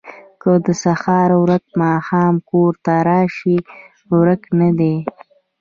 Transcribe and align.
ـ 0.21 0.39
که 0.41 0.51
د 0.65 0.67
سهار 0.83 1.29
ورک 1.41 1.65
ماښام 1.81 2.35
کور 2.49 2.73
ته 2.85 2.93
راشي 3.07 3.57
ورک 4.15 4.41
نه 4.59 4.69
دی. 4.79 4.95